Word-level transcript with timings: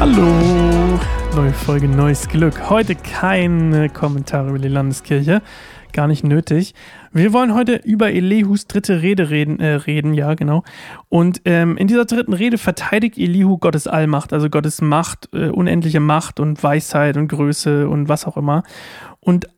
Hallo, 0.00 0.98
neue 1.36 1.52
Folge, 1.52 1.86
neues 1.86 2.26
Glück. 2.26 2.70
Heute 2.70 2.94
keine 2.94 3.90
Kommentare 3.90 4.48
über 4.48 4.58
die 4.58 4.68
Landeskirche, 4.68 5.42
gar 5.92 6.06
nicht 6.06 6.24
nötig. 6.24 6.74
Wir 7.12 7.34
wollen 7.34 7.54
heute 7.54 7.76
über 7.76 8.10
Elihus 8.10 8.66
dritte 8.66 9.02
Rede 9.02 9.28
reden, 9.28 9.60
äh, 9.60 9.74
reden 9.74 10.14
ja 10.14 10.32
genau. 10.32 10.62
Und 11.10 11.42
ähm, 11.44 11.76
in 11.76 11.86
dieser 11.86 12.06
dritten 12.06 12.32
Rede 12.32 12.56
verteidigt 12.56 13.18
Elihu 13.18 13.58
Gottes 13.58 13.86
Allmacht, 13.86 14.32
also 14.32 14.48
Gottes 14.48 14.80
Macht, 14.80 15.28
äh, 15.34 15.50
unendliche 15.50 16.00
Macht 16.00 16.40
und 16.40 16.62
Weisheit 16.62 17.18
und 17.18 17.28
Größe 17.28 17.86
und 17.86 18.08
was 18.08 18.24
auch 18.24 18.38
immer. 18.38 18.62
Und 19.20 19.48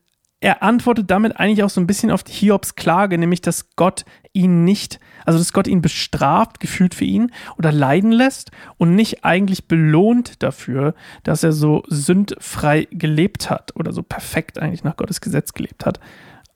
er 0.43 0.61
antwortet 0.61 1.09
damit 1.09 1.39
eigentlich 1.39 1.63
auch 1.63 1.71
so 1.71 1.81
ein 1.81 1.87
bisschen 1.87 2.11
auf 2.11 2.25
Hiobs 2.27 2.75
Klage, 2.75 3.17
nämlich 3.17 3.43
dass 3.43 3.77
Gott 3.77 4.05
ihn 4.33 4.65
nicht, 4.65 4.99
also 5.25 5.39
dass 5.39 5.53
Gott 5.53 5.69
ihn 5.69 5.83
bestraft, 5.83 6.59
gefühlt 6.59 6.97
für 6.97 7.05
ihn 7.05 7.31
oder 7.59 7.71
leiden 7.71 8.11
lässt 8.11 8.51
und 8.77 8.97
nicht 8.97 9.25
eigentlich 9.25 9.69
belohnt 9.69 10.43
dafür, 10.43 10.95
dass 11.23 11.45
er 11.45 11.53
so 11.53 11.85
sündfrei 11.87 12.89
gelebt 12.91 13.51
hat 13.51 13.77
oder 13.77 13.93
so 13.93 14.03
perfekt 14.03 14.59
eigentlich 14.59 14.83
nach 14.83 14.97
Gottes 14.97 15.21
Gesetz 15.21 15.53
gelebt 15.53 15.87
hat, 15.87 16.01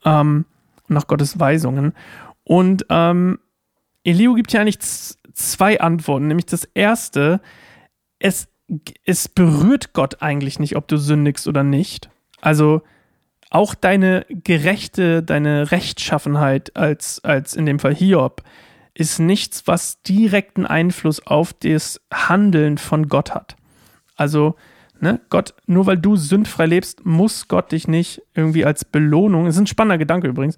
ähm, 0.05 0.46
nach 0.88 1.07
Gottes 1.07 1.38
Weisungen. 1.38 1.93
Und 2.43 2.87
ähm, 2.91 3.38
Eliu 4.02 4.34
gibt 4.34 4.51
hier 4.51 4.60
eigentlich 4.60 4.80
zwei 4.80 5.80
Antworten, 5.80 6.27
nämlich 6.27 6.46
das 6.46 6.65
erste, 6.74 7.41
es, 8.18 8.48
es 9.05 9.29
berührt 9.29 9.93
Gott 9.93 10.23
eigentlich 10.23 10.59
nicht, 10.59 10.74
ob 10.74 10.88
du 10.88 10.96
sündigst 10.96 11.46
oder 11.46 11.62
nicht. 11.62 12.10
Also 12.41 12.82
auch 13.50 13.74
deine 13.74 14.27
gerechte, 14.28 15.23
deine 15.23 15.70
Rechtschaffenheit 15.70 16.77
als, 16.77 17.23
als 17.24 17.54
in 17.54 17.66
dem 17.66 17.78
Fall 17.78 17.95
Hiob 17.95 18.43
ist 18.95 19.18
nichts, 19.18 19.66
was 19.66 20.02
direkten 20.02 20.66
Einfluss 20.66 21.26
auf 21.26 21.52
das 21.52 22.01
Handeln 22.12 22.79
von 22.79 23.09
Gott 23.09 23.34
hat. 23.34 23.56
Also, 24.16 24.56
ne, 25.01 25.21
Gott, 25.29 25.54
nur 25.66 25.87
weil 25.87 25.98
du 25.98 26.16
sündfrei 26.16 26.66
lebst, 26.66 27.04
muss 27.04 27.46
Gott 27.46 27.73
dich 27.73 27.88
nicht 27.88 28.23
irgendwie 28.34 28.65
als 28.65 28.87
Belohnung, 28.87 29.46
ist 29.46 29.59
ein 29.59 29.66
spannender 29.66 29.99
Gedanke 29.99 30.28
übrigens, 30.28 30.56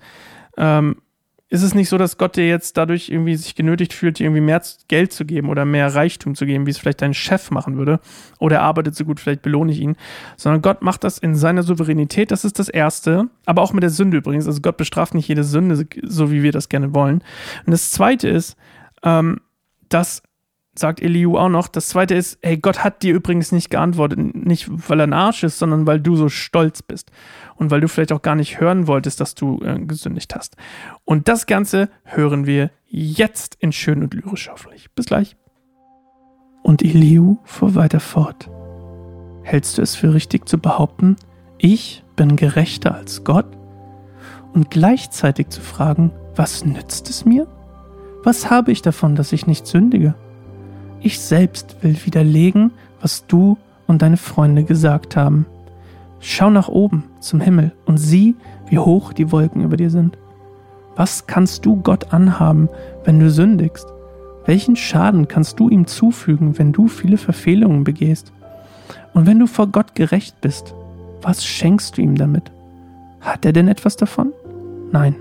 ähm, 0.57 1.03
ist 1.51 1.63
es 1.63 1.75
nicht 1.75 1.89
so, 1.89 1.97
dass 1.97 2.19
Gott 2.19 2.37
dir 2.37 2.47
jetzt 2.47 2.77
dadurch 2.77 3.09
irgendwie 3.09 3.35
sich 3.35 3.55
genötigt 3.55 3.95
fühlt, 3.95 4.19
dir 4.19 4.25
irgendwie 4.25 4.43
mehr 4.43 4.63
Geld 4.89 5.13
zu 5.13 5.25
geben 5.25 5.49
oder 5.49 5.65
mehr 5.65 5.95
Reichtum 5.95 6.35
zu 6.35 6.45
geben, 6.45 6.67
wie 6.67 6.71
es 6.71 6.79
vielleicht 6.79 7.01
dein 7.01 7.15
Chef 7.15 7.51
machen 7.51 7.79
würde? 7.79 8.01
Oder 8.39 8.57
er 8.57 8.63
arbeitet 8.63 8.95
so 8.95 9.07
gut, 9.07 9.19
vielleicht 9.19 9.41
belohne 9.41 9.73
ich 9.73 9.81
ihn. 9.81 9.97
Sondern 10.37 10.61
Gott 10.61 10.83
macht 10.83 11.05
das 11.05 11.17
in 11.17 11.35
seiner 11.35 11.63
Souveränität, 11.63 12.31
das 12.31 12.45
ist 12.45 12.59
das 12.59 12.69
Erste. 12.69 13.29
Aber 13.47 13.63
auch 13.63 13.73
mit 13.73 13.83
der 13.83 13.91
Sünde 13.91 14.19
übrigens. 14.19 14.47
Also 14.47 14.61
Gott 14.61 14.77
bestraft 14.77 15.15
nicht 15.15 15.29
jede 15.29 15.43
Sünde, 15.43 15.87
so 16.03 16.31
wie 16.31 16.43
wir 16.43 16.53
das 16.53 16.69
gerne 16.69 16.95
wollen. 16.95 17.23
Und 17.65 17.71
das 17.71 17.93
Zweite 17.93 18.29
ist, 18.29 18.57
ähm, 19.03 19.41
dass 19.89 20.23
sagt 20.79 21.01
Eliu 21.01 21.37
auch 21.37 21.49
noch. 21.49 21.67
Das 21.67 21.89
zweite 21.89 22.15
ist, 22.15 22.39
hey, 22.41 22.57
Gott 22.57 22.85
hat 22.85 23.03
dir 23.03 23.13
übrigens 23.13 23.51
nicht 23.51 23.69
geantwortet, 23.69 24.19
nicht 24.37 24.69
weil 24.89 25.01
er 25.01 25.09
ein 25.09 25.13
Arsch 25.13 25.43
ist, 25.43 25.59
sondern 25.59 25.87
weil 25.89 26.01
du 26.01 26.15
so 26.15 26.29
stolz 26.29 26.83
bist 26.83 27.11
und 27.59 27.71
weil 27.71 27.81
du 27.81 27.89
vielleicht 27.89 28.13
auch 28.13 28.23
gar 28.23 28.37
nicht 28.37 28.61
hören 28.61 28.87
wolltest, 28.87 29.21
dass 29.21 29.35
du 29.35 29.61
äh, 29.63 29.79
gesündigt 29.81 30.35
hast. 30.35 30.57
Und 31.05 31.29
das 31.29 31.47
Ganze 31.47 31.91
hören 32.05 32.47
wir 32.47 32.71
jetzt 32.87 33.57
in 33.61 33.73
schön 33.73 34.03
und 34.03 34.15
lyrisch 34.15 34.49
hoffentlich. 34.51 34.91
Bis 34.95 35.07
gleich. 35.07 35.37
Und 36.63 36.83
Eliu 36.83 37.39
fuhr 37.45 37.75
weiter 37.75 38.01
fort. 38.01 38.49
Hältst 39.43 39.79
du 39.79 39.83
es 39.83 39.95
für 39.95 40.15
richtig 40.15 40.49
zu 40.49 40.59
behaupten, 40.59 41.17
ich 41.59 42.05
bin 42.17 42.37
gerechter 42.37 42.95
als 42.95 43.25
Gott? 43.25 43.47
Und 44.53 44.71
gleichzeitig 44.71 45.49
zu 45.49 45.61
fragen, 45.61 46.13
was 46.37 46.65
nützt 46.65 47.11
es 47.11 47.25
mir? 47.25 47.47
Was 48.23 48.51
habe 48.51 48.73
ich 48.73 48.83
davon, 48.83 49.15
dass 49.15 49.33
ich 49.33 49.47
nicht 49.47 49.67
sündige? 49.67 50.15
Ich 51.01 51.21
selbst 51.21 51.77
will 51.83 51.97
widerlegen, 52.05 52.73
was 53.01 53.27
du 53.27 53.57
und 53.87 54.03
deine 54.03 54.17
Freunde 54.17 54.65
gesagt 54.65 55.17
haben. 55.17 55.47
Schau 56.21 56.51
nach 56.51 56.69
oben 56.69 57.05
zum 57.21 57.41
Himmel 57.41 57.73
und 57.87 57.99
sieh, 57.99 58.35
wie 58.69 58.79
hoch 58.79 59.13
die 59.13 59.31
Wolken 59.31 59.63
über 59.63 59.77
dir 59.77 59.91
sind. 59.91 60.19
Was 60.97 61.27
kannst 61.27 61.65
du 61.65 61.77
Gott 61.77 62.13
anhaben, 62.13 62.69
wenn 63.05 63.21
du 63.21 63.31
sündigst? 63.31 63.87
Welchen 64.47 64.77
Schaden 64.77 65.29
kannst 65.29 65.61
du 65.61 65.69
ihm 65.69 65.87
zufügen, 65.87 66.59
wenn 66.59 66.73
du 66.73 66.89
viele 66.89 67.19
Verfehlungen 67.19 67.85
begehst? 67.85 68.33
Und 69.15 69.27
wenn 69.27 69.39
du 69.39 69.47
vor 69.47 69.69
Gott 69.69 69.95
gerecht 69.95 70.41
bist, 70.41 70.75
was 71.23 71.45
schenkst 71.45 71.97
du 71.97 72.03
ihm 72.03 72.17
damit? 72.17 72.51
Hat 73.21 73.45
er 73.45 73.53
denn 73.53 73.69
etwas 73.69 73.97
davon? 73.97 74.33
Nein, 74.91 75.15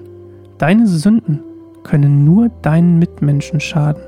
deine 0.58 0.88
Sünden 0.88 1.42
können 1.84 2.26
nur 2.26 2.50
deinen 2.62 3.00
Mitmenschen 3.00 3.60
schaden 3.60 4.02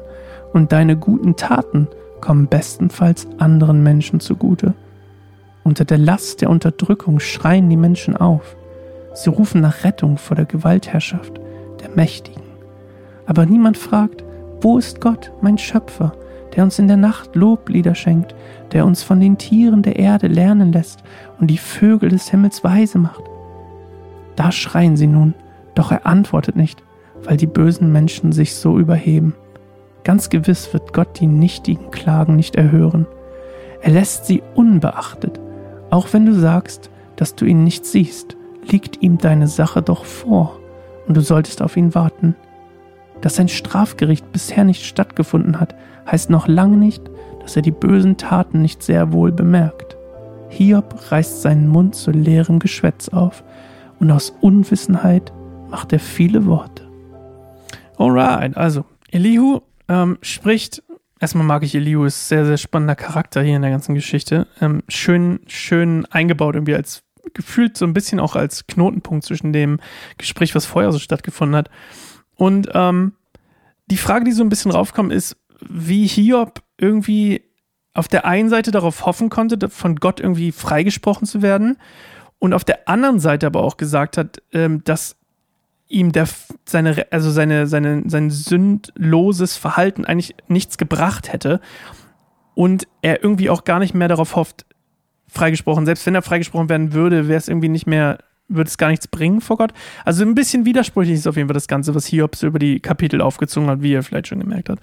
und 0.54 0.72
deine 0.72 0.98
guten 0.98 1.36
Taten 1.36 1.88
kommen 2.22 2.48
bestenfalls 2.48 3.28
anderen 3.38 3.84
Menschen 3.84 4.20
zugute. 4.20 4.74
Unter 5.64 5.86
der 5.86 5.98
Last 5.98 6.42
der 6.42 6.50
Unterdrückung 6.50 7.20
schreien 7.20 7.70
die 7.70 7.78
Menschen 7.78 8.16
auf. 8.16 8.56
Sie 9.14 9.30
rufen 9.30 9.62
nach 9.62 9.84
Rettung 9.84 10.18
vor 10.18 10.36
der 10.36 10.46
Gewaltherrschaft 10.46 11.40
der 11.82 11.90
Mächtigen. 11.96 12.44
Aber 13.26 13.46
niemand 13.46 13.78
fragt, 13.78 14.24
wo 14.62 14.78
ist 14.78 15.02
Gott, 15.02 15.32
mein 15.42 15.58
Schöpfer, 15.58 16.14
der 16.56 16.64
uns 16.64 16.80
in 16.80 16.88
der 16.88 16.98
Nacht 16.98 17.36
Loblieder 17.36 17.96
schenkt, 17.96 18.36
der 18.72 18.86
uns 18.86 19.04
von 19.04 19.20
den 19.20 19.38
Tieren 19.38 19.82
der 19.82 19.98
Erde 19.98 20.28
lernen 20.28 20.72
lässt 20.72 21.04
und 21.40 21.48
die 21.48 21.58
Vögel 21.58 22.10
des 22.10 22.30
Himmels 22.30 22.64
weise 22.64 22.98
macht. 22.98 23.24
Da 24.36 24.52
schreien 24.52 24.98
sie 24.98 25.08
nun, 25.08 25.34
doch 25.76 25.92
er 25.92 26.06
antwortet 26.06 26.56
nicht, 26.56 26.84
weil 27.24 27.38
die 27.38 27.48
bösen 27.48 27.92
Menschen 27.92 28.32
sich 28.32 28.56
so 28.56 28.80
überheben. 28.80 29.36
Ganz 30.04 30.30
gewiss 30.30 30.74
wird 30.74 30.94
Gott 30.94 31.20
die 31.20 31.28
nichtigen 31.28 31.92
Klagen 31.92 32.36
nicht 32.36 32.56
erhören. 32.56 33.06
Er 33.82 33.92
lässt 33.92 34.26
sie 34.26 34.42
unbeachtet. 34.56 35.40
Auch 35.90 36.14
wenn 36.14 36.26
du 36.26 36.34
sagst, 36.34 36.90
dass 37.16 37.36
du 37.36 37.46
ihn 37.46 37.64
nicht 37.64 37.86
siehst, 37.86 38.38
liegt 38.70 39.02
ihm 39.02 39.18
deine 39.18 39.48
Sache 39.48 39.82
doch 39.82 40.06
vor 40.06 40.60
und 41.08 41.18
du 41.18 41.22
solltest 41.22 41.62
auf 41.62 41.76
ihn 41.78 41.96
warten. 41.96 42.36
Dass 43.22 43.36
sein 43.36 43.48
Strafgericht 43.50 44.32
bisher 44.32 44.64
nicht 44.64 44.86
stattgefunden 44.86 45.60
hat, 45.60 45.76
heißt 46.10 46.30
noch 46.30 46.48
lange 46.48 46.78
nicht, 46.78 47.04
dass 47.42 47.56
er 47.56 47.62
die 47.62 47.72
bösen 47.72 48.18
Taten 48.18 48.62
nicht 48.62 48.84
sehr 48.84 49.12
wohl 49.12 49.32
bemerkt. 49.32 49.98
Hiob 50.50 51.12
reißt 51.12 51.42
seinen 51.42 51.68
Mund 51.68 51.96
zu 51.96 52.12
leerem 52.12 52.60
Geschwätz 52.60 53.10
auf 53.10 53.44
und 54.00 54.12
aus 54.12 54.34
Unwissenheit 54.42 55.34
macht 55.70 55.94
er 55.94 56.00
viele 56.00 56.46
Worte. 56.46 56.84
Alright, 57.98 58.56
also 58.56 58.86
Elihu 59.12 59.60
ähm, 59.88 60.18
spricht, 60.22 60.84
erstmal 61.20 61.46
mag 61.46 61.64
ich 61.64 61.76
Eliu, 61.76 62.06
ist 62.06 62.28
sehr, 62.28 62.46
sehr 62.46 62.58
spannender 62.58 62.96
Charakter 62.96 63.42
hier 63.42 63.56
in 63.56 63.62
der 63.62 63.72
ganzen 63.72 63.96
Geschichte. 63.96 64.48
Ähm, 64.62 64.84
schön, 64.88 65.42
schön 65.48 66.06
eingebaut 66.06 66.56
irgendwie 66.56 66.76
als 66.76 67.04
gefühlt 67.34 67.78
so 67.78 67.86
ein 67.86 67.94
bisschen 67.94 68.20
auch 68.20 68.36
als 68.36 68.66
Knotenpunkt 68.68 69.26
zwischen 69.26 69.54
dem 69.54 69.80
Gespräch, 70.18 70.56
was 70.56 70.66
vorher 70.66 70.92
so 70.92 71.00
stattgefunden 71.00 71.56
hat. 71.56 71.70
Und 72.36 72.70
ähm, 72.74 73.14
die 73.88 73.98
Frage, 73.98 74.26
die 74.26 74.32
so 74.32 74.44
ein 74.44 74.50
bisschen 74.50 74.72
raufkommt, 74.72 75.12
ist, 75.12 75.38
wie 75.68 76.08
Hiob 76.08 76.64
irgendwie 76.78 77.44
auf 77.94 78.08
der 78.08 78.26
einen 78.26 78.50
Seite 78.50 78.72
darauf 78.72 79.06
hoffen 79.06 79.30
konnte, 79.30 79.70
von 79.70 79.98
Gott 79.98 80.20
irgendwie 80.20 80.52
freigesprochen 80.52 81.28
zu 81.28 81.42
werden 81.42 81.78
und 82.40 82.54
auf 82.54 82.64
der 82.64 82.88
anderen 82.88 83.20
Seite 83.20 83.46
aber 83.46 83.62
auch 83.62 83.78
gesagt 83.78 84.18
hat, 84.18 84.42
ähm, 84.54 84.84
dass 84.86 85.18
ihm 85.90 86.12
der, 86.12 86.28
seine, 86.66 87.08
also 87.12 87.32
seine, 87.32 87.68
seine, 87.68 88.04
sein 88.06 88.30
sündloses 88.30 89.58
Verhalten 89.58 90.06
eigentlich 90.06 90.36
nichts 90.48 90.78
gebracht 90.78 91.34
hätte 91.34 91.60
und 92.54 92.88
er 93.02 93.24
irgendwie 93.24 93.50
auch 93.50 93.64
gar 93.64 93.80
nicht 93.80 93.96
mehr 93.96 94.08
darauf 94.08 94.36
hofft, 94.36 94.66
freigesprochen, 95.28 95.86
selbst 95.86 96.06
wenn 96.06 96.16
er 96.16 96.22
freigesprochen 96.22 96.70
werden 96.70 96.94
würde, 96.94 97.28
wäre 97.28 97.38
es 97.38 97.48
irgendwie 97.48 97.70
nicht 97.70 97.88
mehr, 97.88 98.20
würde 98.48 98.68
es 98.68 98.78
gar 98.78 98.90
nichts 98.90 99.08
bringen 99.08 99.42
vor 99.42 99.58
Gott. 99.58 99.74
Also 100.06 100.24
ein 100.24 100.36
bisschen 100.36 100.66
widersprüchlich 100.66 101.18
ist 101.18 101.28
auf 101.28 101.38
jeden 101.38 101.48
Fall 101.48 101.54
das 101.54 101.68
Ganze, 101.68 101.94
was 101.96 102.06
Hiob 102.06 102.36
so 102.36 102.48
über 102.48 102.60
die 102.60 102.80
Kapitel 102.80 103.22
aufgezogen 103.22 103.70
hat, 103.70 103.82
wie 103.82 103.92
ihr 103.92 104.04
vielleicht 104.04 104.28
schon 104.28 104.40
gemerkt 104.40 104.70
habt. 104.70 104.82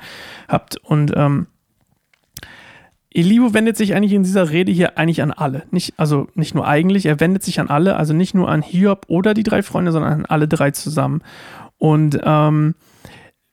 habt. 0.49 0.77
Und 0.79 1.13
ähm, 1.17 1.47
Elihu 3.17 3.55
wendet 3.55 3.79
sich 3.79 3.95
eigentlich 3.95 4.13
in 4.13 4.25
dieser 4.25 4.51
Rede 4.51 4.71
hier 4.71 4.99
eigentlich 4.99 5.23
an 5.23 5.31
alle. 5.31 5.63
Nicht, 5.71 5.95
also 5.97 6.29
nicht 6.35 6.55
nur 6.55 6.69
eigentlich, 6.69 7.07
er 7.07 7.19
wendet 7.19 7.43
sich 7.43 7.59
an 7.61 7.71
alle, 7.71 7.97
also 7.97 8.13
nicht 8.13 8.35
nur 8.35 8.51
an 8.51 8.61
Hiob 8.61 9.07
oder 9.09 9.33
die 9.33 9.43
drei 9.43 9.63
Freunde, 9.63 9.91
sondern 9.91 10.13
an 10.13 10.27
alle 10.27 10.47
drei 10.47 10.71
zusammen. 10.73 11.23
Und 11.79 12.21
ähm, 12.23 12.75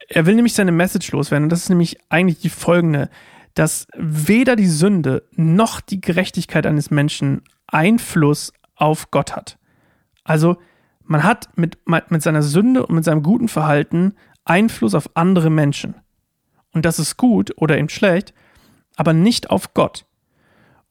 er 0.10 0.26
will 0.26 0.36
nämlich 0.36 0.54
seine 0.54 0.74
Message 0.74 1.10
loswerden. 1.14 1.46
Und 1.46 1.50
das 1.50 1.62
ist 1.62 1.70
nämlich 1.70 1.98
eigentlich 2.10 2.40
die 2.40 2.50
folgende, 2.50 3.10
dass 3.54 3.88
weder 3.96 4.58
die 4.58 4.68
Sünde 4.68 5.24
noch 5.32 5.80
die 5.80 6.02
Gerechtigkeit 6.02 6.68
eines 6.68 6.92
Menschen 6.92 7.42
Einfluss 7.68 8.52
auf 8.76 9.12
Gott 9.12 9.34
hat. 9.34 9.58
Also 10.26 10.58
man 11.06 11.24
hat 11.24 11.58
mit, 11.58 11.78
mit 11.86 12.22
seiner 12.22 12.42
Sünde 12.42 12.86
und 12.86 12.96
mit 12.96 13.06
seinem 13.06 13.24
guten 13.24 13.48
Verhalten 13.48 14.16
Einfluss 14.44 14.94
auf 14.94 15.10
andere 15.14 15.50
Menschen. 15.50 15.96
Und 16.74 16.84
das 16.84 17.00
ist 17.00 17.16
gut 17.16 17.54
oder 17.56 17.78
eben 17.78 17.88
schlecht, 17.88 18.34
aber 18.96 19.14
nicht 19.14 19.50
auf 19.50 19.74
Gott. 19.74 20.06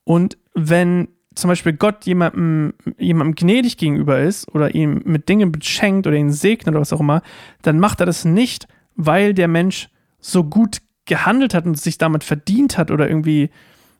Und 0.04 0.36
wenn 0.54 1.08
zum 1.34 1.48
Beispiel 1.48 1.72
Gott 1.72 2.04
jemandem, 2.04 2.74
jemandem 2.98 3.34
gnädig 3.34 3.76
gegenüber 3.76 4.20
ist 4.20 4.48
oder 4.54 4.74
ihm 4.74 5.02
mit 5.04 5.28
Dingen 5.28 5.52
beschenkt 5.52 6.06
oder 6.06 6.16
ihn 6.16 6.32
segnet 6.32 6.74
oder 6.74 6.80
was 6.80 6.92
auch 6.92 7.00
immer, 7.00 7.22
dann 7.62 7.78
macht 7.78 8.00
er 8.00 8.06
das 8.06 8.24
nicht, 8.24 8.68
weil 8.96 9.34
der 9.34 9.48
Mensch 9.48 9.88
so 10.20 10.44
gut 10.44 10.78
gehandelt 11.06 11.54
hat 11.54 11.66
und 11.66 11.78
sich 11.78 11.98
damit 11.98 12.24
verdient 12.24 12.78
hat 12.78 12.90
oder 12.90 13.08
irgendwie 13.08 13.50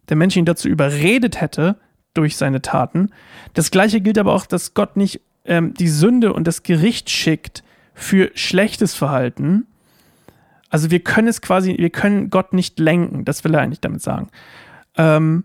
der 0.09 0.17
Mensch 0.17 0.37
ihn 0.37 0.45
dazu 0.45 0.69
überredet 0.69 1.41
hätte 1.41 1.77
durch 2.15 2.37
seine 2.37 2.63
Taten. 2.63 3.11
Das 3.55 3.71
gleiche 3.71 4.01
gilt 4.01 4.19
aber 4.19 4.35
auch, 4.35 4.47
dass 4.47 4.75
Gott 4.75 4.97
nicht 4.97 5.21
ähm, 5.45 5.75
die 5.75 5.89
Sünde 5.89 6.33
und 6.33 6.47
das 6.47 6.63
Gericht 6.63 7.11
schickt 7.11 7.65
für 7.95 8.31
schlechtes 8.35 8.95
Verhalten. 8.95 9.67
Also 10.73 10.91
wir 10.91 11.01
können 11.01 11.29
es 11.29 11.43
quasi, 11.43 11.77
wir 11.79 11.91
können 11.91 12.31
Gott 12.31 12.55
nicht 12.55 12.79
lenken, 12.79 13.27
das 13.27 13.45
will 13.45 13.55
er 13.55 13.61
eigentlich 13.61 13.83
damit 13.83 14.01
sagen. 14.01 14.29
Ähm, 14.97 15.45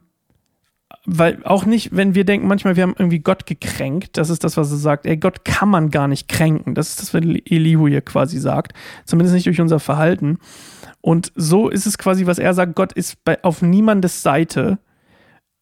weil 1.06 1.44
auch 1.44 1.66
nicht, 1.66 1.94
wenn 1.94 2.16
wir 2.16 2.24
denken, 2.24 2.48
manchmal 2.48 2.78
wir 2.78 2.84
haben 2.84 2.96
irgendwie 2.98 3.20
Gott 3.20 3.46
gekränkt, 3.46 4.16
das 4.16 4.30
ist 4.30 4.46
das, 4.46 4.56
was 4.56 4.72
er 4.72 4.78
sagt, 4.78 5.06
ey, 5.06 5.18
Gott 5.18 5.44
kann 5.44 5.68
man 5.68 5.92
gar 5.92 6.08
nicht 6.08 6.30
kränken. 6.30 6.76
Das 6.76 6.90
ist 6.90 7.02
das, 7.02 7.14
was 7.14 7.22
Elihu 7.22 7.90
hier 7.90 8.02
quasi 8.02 8.40
sagt. 8.40 8.72
Zumindest 9.04 9.36
nicht 9.36 9.48
durch 9.48 9.60
unser 9.60 9.82
Verhalten. 9.82 10.38
Und 11.02 11.34
so 11.36 11.68
ist 11.68 11.88
es 11.88 11.98
quasi, 11.98 12.26
was 12.26 12.40
er 12.40 12.54
sagt, 12.54 12.76
Gott 12.76 12.94
ist 12.94 13.22
bei, 13.26 13.44
auf 13.44 13.62
niemandes 13.62 14.22
Seite 14.22 14.80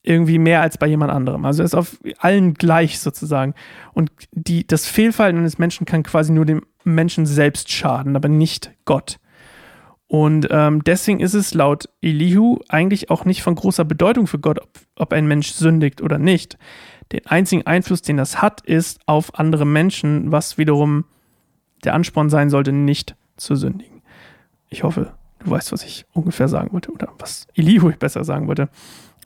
irgendwie 0.04 0.38
mehr 0.38 0.62
als 0.62 0.78
bei 0.78 0.86
jemand 0.86 1.12
anderem. 1.12 1.44
Also 1.44 1.64
er 1.64 1.66
ist 1.66 1.76
auf 1.76 1.98
allen 2.20 2.54
gleich 2.54 3.00
sozusagen. 3.00 3.56
Und 3.94 4.12
die, 4.32 4.68
das 4.68 4.86
Fehlverhalten 4.86 5.40
eines 5.40 5.58
Menschen 5.58 5.88
kann 5.88 6.04
quasi 6.04 6.32
nur 6.32 6.46
dem 6.46 6.62
Menschen 6.84 7.26
selbst 7.26 7.72
schaden, 7.72 8.16
aber 8.16 8.30
nicht 8.30 8.72
Gott. 8.86 9.18
Und 10.08 10.48
ähm, 10.52 10.84
deswegen 10.84 11.20
ist 11.20 11.34
es 11.34 11.54
laut 11.54 11.90
Elihu 12.02 12.60
eigentlich 12.70 13.10
auch 13.10 13.26
nicht 13.26 13.42
von 13.42 13.56
großer 13.56 13.86
Bedeutung 13.86 14.28
für 14.28 14.40
Gott, 14.40 14.60
ob, 14.62 14.70
ob 14.96 15.14
ein 15.14 15.28
Mensch 15.28 15.52
sündigt 15.52 16.02
oder 16.02 16.20
nicht. 16.20 16.58
Den 17.12 17.26
einzigen 17.26 17.66
Einfluss, 17.66 18.02
den 18.02 18.18
das 18.18 18.42
hat, 18.42 18.62
ist 18.62 19.00
auf 19.08 19.38
andere 19.40 19.66
Menschen, 19.66 20.32
was 20.32 20.58
wiederum 20.58 21.06
der 21.84 21.94
Ansporn 21.94 22.30
sein 22.30 22.50
sollte, 22.50 22.72
nicht 22.72 23.16
zu 23.38 23.56
sündigen. 23.56 24.02
Ich 24.70 24.84
hoffe, 24.84 25.14
du 25.40 25.50
weißt, 25.50 25.72
was 25.72 25.84
ich 25.84 26.06
ungefähr 26.14 26.48
sagen 26.48 26.72
wollte 26.72 26.92
oder 26.92 27.10
was 27.20 27.48
Elihu 27.56 27.92
besser 27.98 28.24
sagen 28.24 28.48
wollte. 28.48 28.70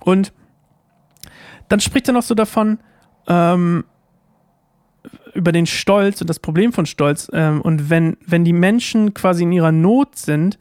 Und 0.01 0.33
dann 1.67 1.79
spricht 1.79 2.07
er 2.07 2.13
noch 2.13 2.23
so 2.23 2.35
davon, 2.35 2.79
ähm, 3.27 3.83
über 5.33 5.51
den 5.51 5.65
Stolz 5.65 6.21
und 6.21 6.29
das 6.29 6.39
Problem 6.39 6.73
von 6.73 6.85
Stolz. 6.85 7.29
Ähm, 7.33 7.61
und 7.61 7.89
wenn, 7.89 8.17
wenn 8.25 8.43
die 8.43 8.53
Menschen 8.53 9.13
quasi 9.13 9.43
in 9.43 9.51
ihrer 9.51 9.71
Not 9.71 10.15
sind, 10.15 10.57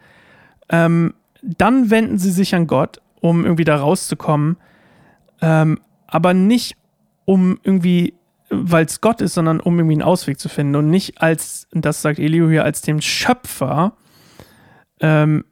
ähm, 0.69 1.15
dann 1.43 1.91
wenden 1.91 2.19
sie 2.19 2.31
sich 2.31 2.55
an 2.55 2.67
Gott, 2.67 3.01
um 3.21 3.45
irgendwie 3.45 3.65
da 3.65 3.77
rauszukommen. 3.77 4.57
Ähm, 5.41 5.81
aber 6.07 6.35
nicht 6.35 6.77
um 7.25 7.59
irgendwie, 7.63 8.15
weil 8.51 8.87
es 8.87 9.01
Gott 9.01 9.21
ist, 9.21 9.35
sondern 9.35 9.61
um 9.61 9.79
irgendwie 9.79 9.95
einen 9.95 10.03
Ausweg 10.03 10.39
zu 10.41 10.49
finden. 10.49 10.77
Und 10.77 10.91
nicht 10.91 11.21
als, 11.21 11.69
das 11.73 12.03
sagt 12.03 12.19
Elio 12.19 12.49
hier, 12.49 12.65
als 12.65 12.81
dem 12.83 13.01
Schöpfer 13.01 13.93
ähm, 15.01 15.45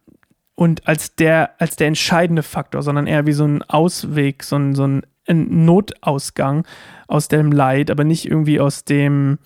und 0.55 0.89
als 0.89 1.15
der, 1.15 1.61
als 1.61 1.77
der 1.77 1.89
entscheidende 1.89 2.43
Faktor, 2.43 2.83
sondern 2.83 3.07
eher 3.07 3.27
wie 3.27 3.33
so 3.33 3.45
ein 3.45 3.63
Ausweg, 3.63 4.43
so 4.43 4.57
ein, 4.57 4.75
so 4.75 4.87
ein 4.87 5.03
Notausgang 5.35 6.67
aus 7.09 7.29
dem 7.29 7.53
Leid, 7.53 7.91
aber 7.91 8.05
nicht 8.05 8.27
irgendwie 8.27 8.61
aus 8.61 8.85
dem, 8.85 9.39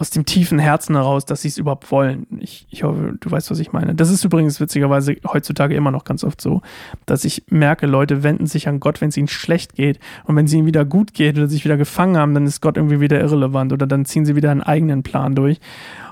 aus 0.00 0.08
dem 0.08 0.24
tiefen 0.24 0.58
Herzen 0.58 0.96
heraus, 0.96 1.26
dass 1.26 1.42
sie 1.42 1.48
es 1.48 1.58
überhaupt 1.58 1.90
wollen. 1.90 2.26
Ich, 2.40 2.66
ich 2.70 2.84
hoffe, 2.84 3.16
du 3.20 3.30
weißt, 3.30 3.50
was 3.50 3.58
ich 3.58 3.72
meine. 3.72 3.94
Das 3.94 4.08
ist 4.08 4.24
übrigens 4.24 4.58
witzigerweise 4.58 5.16
heutzutage 5.26 5.74
immer 5.74 5.90
noch 5.90 6.04
ganz 6.04 6.24
oft 6.24 6.40
so, 6.40 6.62
dass 7.04 7.26
ich 7.26 7.44
merke, 7.50 7.86
Leute 7.86 8.22
wenden 8.22 8.46
sich 8.46 8.66
an 8.66 8.80
Gott, 8.80 9.02
wenn 9.02 9.10
es 9.10 9.18
ihnen 9.18 9.28
schlecht 9.28 9.74
geht. 9.74 10.00
Und 10.24 10.36
wenn 10.36 10.46
es 10.46 10.54
ihnen 10.54 10.66
wieder 10.66 10.86
gut 10.86 11.12
geht 11.12 11.36
oder 11.36 11.48
sich 11.48 11.66
wieder 11.66 11.76
gefangen 11.76 12.16
haben, 12.16 12.32
dann 12.32 12.46
ist 12.46 12.62
Gott 12.62 12.78
irgendwie 12.78 13.00
wieder 13.00 13.20
irrelevant 13.20 13.74
oder 13.74 13.86
dann 13.86 14.06
ziehen 14.06 14.24
sie 14.24 14.36
wieder 14.36 14.50
einen 14.50 14.62
eigenen 14.62 15.02
Plan 15.02 15.34
durch. 15.34 15.60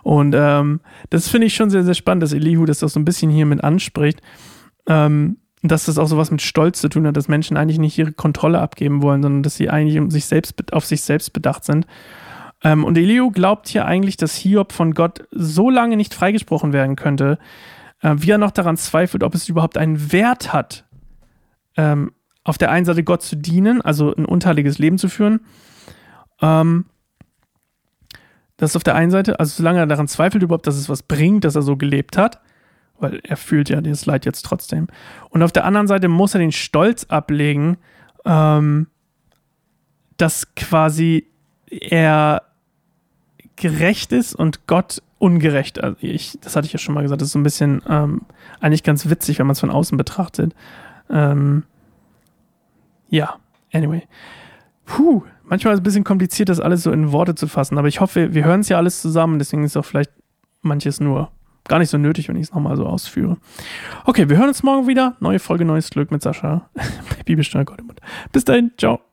Und 0.03 0.35
ähm, 0.37 0.81
das 1.09 1.31
finde 1.31 1.47
ich 1.47 1.55
schon 1.55 1.71
sehr, 1.71 1.85
sehr 1.85 1.95
spannend, 1.95 2.23
dass 2.23 2.35
Elihu 2.35 2.67
das 2.67 2.83
auch 2.83 2.91
so 2.91 3.01
ein 3.01 3.07
bisschen 3.07 3.31
hier 3.31 3.47
mit 3.47 3.65
anspricht. 3.65 4.21
Ähm, 4.87 5.39
dass 5.63 5.87
das 5.87 5.99
auch 5.99 6.07
so 6.07 6.17
was 6.17 6.31
mit 6.31 6.43
Stolz 6.43 6.81
zu 6.81 6.89
tun 6.89 7.07
hat, 7.07 7.17
dass 7.17 7.29
Menschen 7.29 7.57
eigentlich 7.57 7.79
nicht 7.79 7.99
ihre 7.99 8.13
Kontrolle 8.13 8.61
abgeben 8.61 9.03
wollen, 9.03 9.23
sondern 9.23 9.43
dass 9.43 9.57
sie 9.57 9.71
eigentlich 9.71 9.99
um 9.99 10.11
sich 10.11 10.27
selbst, 10.27 10.73
auf 10.73 10.85
sich 10.85 11.03
selbst 11.03 11.33
bedacht 11.33 11.65
sind. 11.65 11.87
Ähm, 12.63 12.85
und 12.85 12.97
Elio 12.97 13.31
glaubt 13.31 13.69
hier 13.69 13.85
eigentlich, 13.85 14.17
dass 14.17 14.35
Hiob 14.35 14.73
von 14.73 14.95
Gott 14.95 15.27
so 15.31 15.71
lange 15.71 15.97
nicht 15.97 16.15
freigesprochen 16.15 16.73
werden 16.73 16.97
könnte, 16.97 17.39
äh, 18.03 18.15
wie 18.19 18.31
er 18.31 18.39
noch 18.39 18.53
daran 18.53 18.77
zweifelt, 18.77 19.23
ob 19.23 19.35
es 19.35 19.49
überhaupt 19.49 19.79
einen 19.79 20.13
Wert 20.13 20.53
hat, 20.53 20.85
ähm, 21.77 22.13
auf 22.45 22.59
der 22.59 22.71
einen 22.71 22.87
Seite 22.87 23.05
Gott 23.05 23.23
zu 23.23 23.37
dienen, 23.37 23.83
also 23.83 24.15
ein 24.15 24.25
unteiliges 24.25 24.79
Leben 24.79 24.99
zu 24.99 25.09
führen. 25.09 25.41
Ähm, 26.41 26.87
das 28.57 28.71
ist 28.71 28.77
auf 28.77 28.85
der 28.85 28.95
einen 28.95 29.11
Seite, 29.11 29.39
also 29.39 29.55
solange 29.57 29.81
er 29.81 29.87
daran 29.87 30.09
zweifelt 30.09 30.43
überhaupt, 30.43 30.67
dass 30.67 30.77
es 30.77 30.89
was 30.89 31.03
bringt, 31.03 31.45
dass 31.45 31.55
er 31.55 31.63
so 31.63 31.77
gelebt 31.77 32.17
hat 32.17 32.41
weil 33.01 33.21
er 33.25 33.37
fühlt 33.37 33.69
ja 33.69 33.81
dieses 33.81 34.07
Leid 34.07 34.25
jetzt 34.25 34.43
trotzdem. 34.43 34.89
Und 35.31 35.43
auf 35.43 35.53
der 35.53 35.65
anderen 35.65 35.87
Seite 35.87 36.09
muss 36.09 36.35
er 36.35 36.41
den 36.41 36.53
Stolz 36.53 37.05
ablegen, 37.05 37.79
ähm, 38.25 38.89
dass 40.17 40.55
quasi 40.55 41.27
er 41.71 42.43
gerecht 43.57 44.13
ist 44.13 44.35
und 44.35 44.67
Gott 44.67 45.03
ungerecht. 45.19 45.83
Also 45.83 45.97
ich, 46.01 46.39
das 46.41 46.57
hatte 46.57 46.67
ich 46.67 46.73
ja 46.73 46.79
schon 46.79 46.95
mal 46.95 47.03
gesagt, 47.03 47.21
das 47.21 47.29
ist 47.29 47.33
so 47.33 47.39
ein 47.39 47.45
bisschen 47.45 47.83
ähm, 47.89 48.23
eigentlich 48.61 48.83
ganz 48.83 49.09
witzig, 49.09 49.39
wenn 49.39 49.47
man 49.47 49.53
es 49.53 49.61
von 49.61 49.71
außen 49.71 49.99
betrachtet. 49.99 50.55
Ähm, 51.11 51.65
ja, 53.09 53.37
anyway. 53.73 54.03
Puh, 54.85 55.23
manchmal 55.45 55.75
ist 55.75 55.79
es 55.79 55.81
ein 55.81 55.85
bisschen 55.85 56.05
kompliziert, 56.05 56.49
das 56.49 56.61
alles 56.61 56.83
so 56.83 56.93
in 56.93 57.13
Worte 57.13 57.35
zu 57.35 57.47
fassen, 57.47 57.79
aber 57.79 57.89
ich 57.89 58.01
hoffe, 58.01 58.33
wir 58.35 58.45
hören 58.45 58.61
es 58.61 58.69
ja 58.69 58.77
alles 58.77 59.03
zusammen, 59.03 59.39
deswegen 59.39 59.65
ist 59.65 59.77
auch 59.77 59.85
vielleicht 59.85 60.13
manches 60.63 61.01
nur 61.01 61.31
gar 61.69 61.79
nicht 61.79 61.91
so 61.91 61.99
nötig, 61.99 62.29
wenn 62.29 62.37
ich 62.37 62.49
es 62.49 62.55
nochmal 62.55 62.77
so 62.77 62.87
ausführe. 62.87 63.37
Okay, 64.05 64.29
wir 64.29 64.37
hören 64.37 64.49
uns 64.49 64.63
morgen 64.63 64.87
wieder. 64.87 65.17
Neue 65.21 65.39
Folge, 65.39 65.65
neues 65.65 65.91
Glück 65.91 66.11
mit 66.11 66.23
Sascha. 66.23 66.69
Bibelstunde 67.25 67.65
Gott 67.65 67.79
im 67.79 67.87
Mund. 67.87 68.01
Bis 68.33 68.45
dahin, 68.45 68.73
ciao. 68.77 69.08